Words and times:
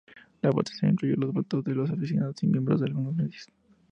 La 0.41 0.49
votación 0.49 0.93
incluyó 0.93 1.15
los 1.15 1.31
votos 1.31 1.63
de 1.63 1.75
los 1.75 1.91
aficionados 1.91 2.41
y 2.41 2.47
miembros 2.47 2.79
de 2.79 2.87
algunos 2.87 3.13
medios. 3.13 3.45